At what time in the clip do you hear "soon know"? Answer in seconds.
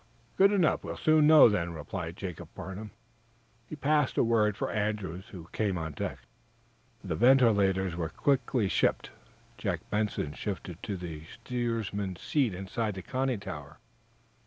0.97-1.47